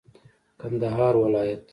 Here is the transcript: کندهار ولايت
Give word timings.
کندهار 0.59 1.15
ولايت 1.17 1.61